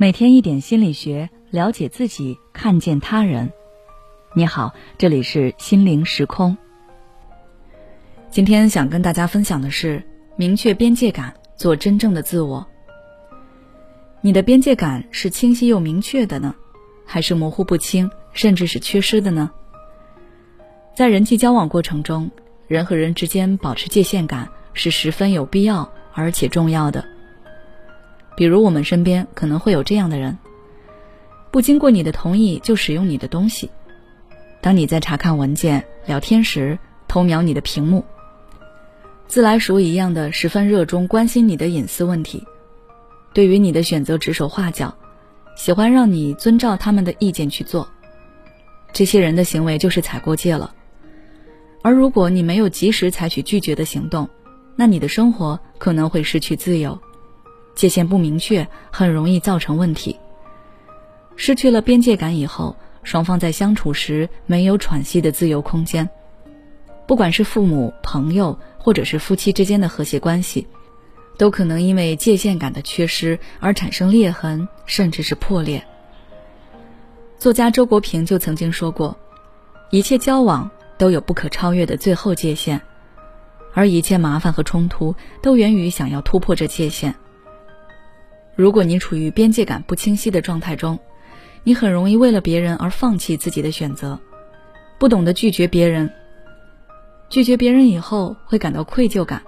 [0.00, 3.52] 每天一点心理学，了解自己，看见他人。
[4.32, 6.56] 你好，这里是心灵时空。
[8.30, 10.02] 今天想跟大家分享的是，
[10.36, 12.66] 明确边界感，做真正的自我。
[14.22, 16.54] 你的边界感是清晰又明确的呢，
[17.04, 19.50] 还是模糊不清，甚至是缺失的呢？
[20.96, 22.30] 在人际交往过程中，
[22.68, 27.04] 人和人之间保持界限感是十分有必要而且重要的。
[28.40, 30.38] 比如我们身边可能会有这样的人，
[31.50, 33.68] 不经过你的同意就使用你的东西；
[34.62, 38.00] 当你在查看文件、聊天时偷瞄你的屏幕；
[39.28, 42.42] 自来熟一样的十分热衷关心你的隐私问题；
[43.34, 44.96] 对于你的选择指手画脚，
[45.54, 47.86] 喜欢让你遵照他们的意见去做。
[48.90, 50.72] 这些人的行为就是踩过界了。
[51.82, 54.26] 而如果你没有及时采取拒绝的行动，
[54.76, 56.98] 那你的生活可能会失去自由。
[57.74, 60.16] 界限不明确，很容易造成问题。
[61.36, 66.08] 失去了边界感以后，双方在相处时没有喘息的自由空间。
[67.06, 70.66] 不管是父母、朋友，或者是夫妻之间的和谐关系，
[71.38, 75.82] 都可能因为界限感的缺失而产生裂痕，甚至是破裂。
[77.38, 79.16] 作家周国平就曾经说过
[79.90, 82.80] ：“一切交往都有不可超越的最后界限，
[83.72, 87.14] 而一切麻烦和冲突都源于想要突破这界限。”
[88.60, 90.98] 如果你处于边界感不清晰的状态中，
[91.64, 94.20] 你很容易为了别人而放弃自己的选择，
[94.98, 96.10] 不懂得拒绝别人。
[97.30, 99.42] 拒绝别人以后会感到愧疚感，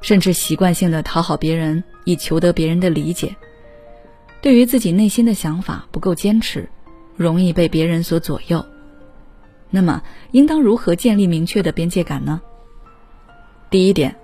[0.00, 3.36] 甚至习惯性的讨好别人以求得别人的理解。
[4.42, 6.68] 对于自己内心的想法不够坚持，
[7.14, 8.66] 容易被别人所左右。
[9.70, 12.40] 那么，应当如何建立明确的边界感呢？
[13.70, 14.16] 第一点，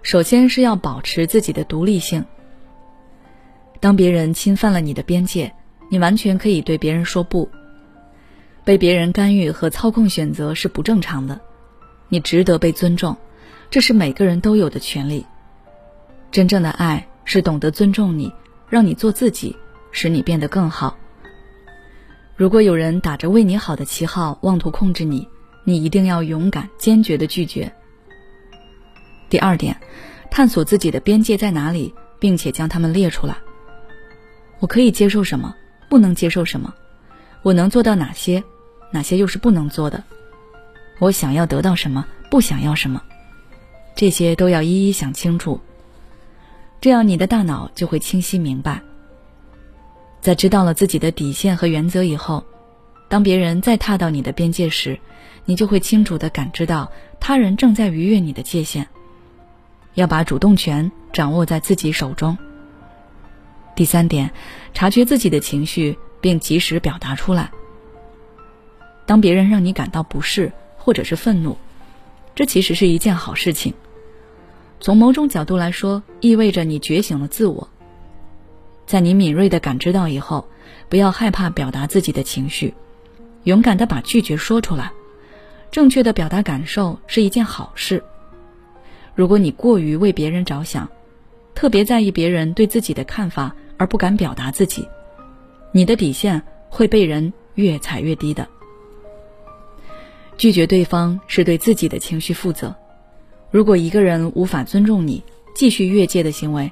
[0.00, 2.24] 首先是要保持自己的独立性。
[3.80, 5.52] 当别人侵犯了你的边界，
[5.88, 7.48] 你完全可以对别人说不。
[8.62, 11.40] 被别人干预和操控选择是不正常的，
[12.10, 13.16] 你值得被尊重，
[13.70, 15.24] 这是每个人都有的权利。
[16.30, 18.30] 真正的爱是懂得尊重你，
[18.68, 19.56] 让你做自己，
[19.90, 20.96] 使你变得更好。
[22.36, 25.26] 如果有人打着为你好的旗号妄图控制你，
[25.64, 27.72] 你一定要勇敢坚决的拒绝。
[29.30, 29.74] 第二点，
[30.30, 33.36] 探索自己的边界在哪里，并且将它们列出来。
[34.60, 35.54] 我可以接受什么，
[35.88, 36.72] 不能接受什么？
[37.42, 38.44] 我能做到哪些，
[38.92, 40.04] 哪些又是不能做的？
[40.98, 43.02] 我想要得到什么，不想要什么？
[43.96, 45.60] 这些都要一一想清楚，
[46.80, 48.80] 这样你的大脑就会清晰明白。
[50.20, 52.44] 在知道了自己的底线和原则以后，
[53.08, 54.98] 当别人再踏到你的边界时，
[55.46, 58.86] 你就会清楚地感知到他人正在逾越你的界限。
[59.94, 62.36] 要把主动权掌握在自己手中。
[63.80, 64.30] 第三点，
[64.74, 67.50] 察觉自己的情绪并及时表达出来。
[69.06, 71.56] 当别人让你感到不适或者是愤怒，
[72.34, 73.72] 这其实是一件好事情。
[74.80, 77.70] 从某种角度来说，意味着你觉醒了自我。
[78.84, 80.46] 在你敏锐的感知到以后，
[80.90, 82.74] 不要害怕表达自己的情绪，
[83.44, 84.92] 勇敢的把拒绝说出来。
[85.70, 88.04] 正确的表达感受是一件好事。
[89.14, 90.86] 如果你过于为别人着想，
[91.54, 93.56] 特别在意别人对自己的看法。
[93.80, 94.86] 而不敢表达自己，
[95.72, 98.46] 你的底线会被人越踩越低的。
[100.36, 102.76] 拒绝对方是对自己的情绪负责。
[103.50, 105.24] 如果一个人无法尊重你，
[105.54, 106.70] 继续越界的行为，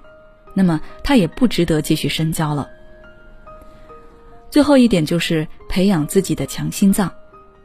[0.53, 2.69] 那么他也不值得继续深交了。
[4.51, 7.11] 最后一点就是培养自己的强心脏，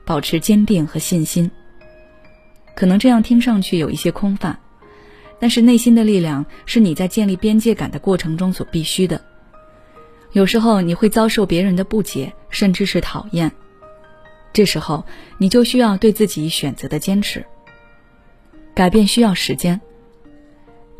[0.06, 1.52] 保持坚定和信心。
[2.76, 4.58] 可能这样听上去有一些空泛，
[5.38, 9.22] 但是内心的力量是你在建立边界感的过程中所必须的。
[10.34, 13.52] 有时候你会遭受别人的不解，甚至是讨厌，
[14.52, 15.06] 这时候
[15.38, 17.46] 你就需要对自己选择的坚持。
[18.74, 19.80] 改变需要时间。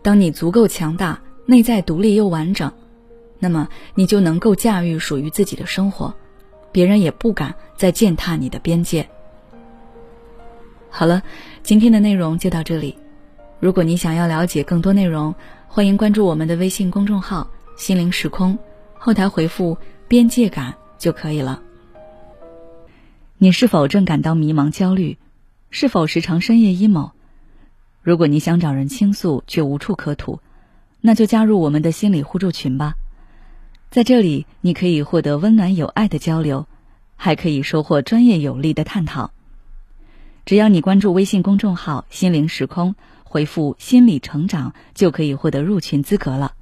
[0.04, 2.72] 当你足够强大，内在独立又完整，
[3.40, 6.14] 那么你就能够驾驭属于自己的生活，
[6.72, 9.10] 别人也不敢再践踏你的边界。
[10.92, 11.24] 好了，
[11.64, 12.96] 今天的内容就到这里。
[13.60, 15.34] 如果你想要了解更多内容，
[15.68, 18.56] 欢迎关注我们的微信公众号“心灵时空”。
[19.06, 19.78] 后台回复
[20.08, 21.62] “边界感”就可以了。
[23.38, 25.18] 你是否正感到迷茫、焦虑？
[25.72, 27.12] 是否时常深夜 emo？
[28.02, 30.40] 如果你想找人倾诉却无处可吐，
[31.02, 32.94] 那就加入我们的心理互助群吧。
[33.92, 36.66] 在这里，你可以获得温暖有爱的交流，
[37.18, 39.32] 还可以收获专业有力的探讨。
[40.46, 42.96] 只要你关注微信公众号“心灵时空”，
[43.26, 46.54] 回复“心理成长”，就可以获得入群资格了。